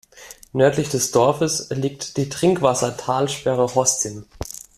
Nördlich 0.51 0.89
des 0.89 1.11
Dorfes 1.11 1.67
liegt 1.69 2.17
die 2.17 2.27
Trinkwassertalsperre 2.27 3.75
Hostim. 3.75 4.25